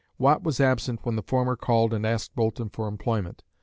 [0.17, 3.43] Watt was absent when the former called and asked Boulton for employment.